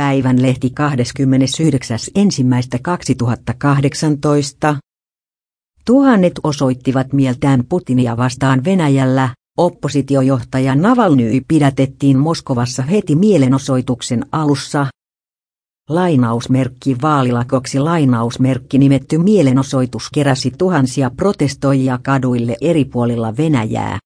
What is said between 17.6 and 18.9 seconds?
lainausmerkki